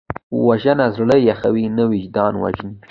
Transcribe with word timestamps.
وژنه 0.45 0.85
زړه 0.97 1.17
یخوي 1.29 1.65
نه، 1.75 1.83
وجدان 1.91 2.33
وژني 2.41 2.75